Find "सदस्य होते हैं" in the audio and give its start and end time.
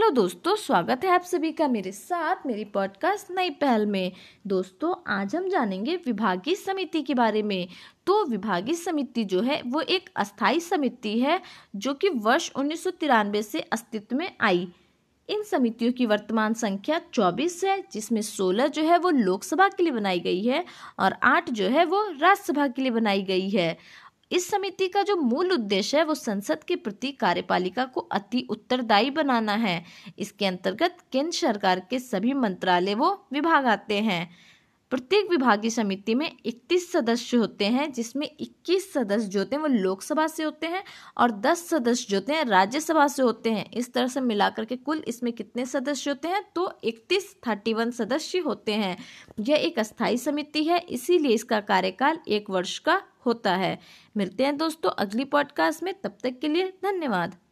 36.92-37.92, 45.66-46.44, 47.90-48.98